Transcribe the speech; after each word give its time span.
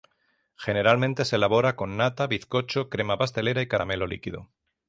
Generalmente 0.55 1.25
se 1.25 1.35
elabora 1.35 1.75
con 1.75 1.95
nata, 1.95 2.25
bizcocho, 2.25 2.89
crema 2.89 3.19
pastelera 3.19 3.61
y 3.61 3.67
caramelo 3.67 4.07
líquido. 4.07 4.49